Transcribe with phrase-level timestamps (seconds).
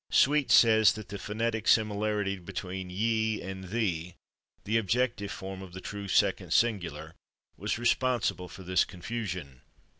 [0.09, 4.15] Sweet says that the phonetic similarity between /ye/ and /thee/,
[4.63, 7.13] the objective form of the true second singular,
[7.55, 9.61] was responsible for this confusion.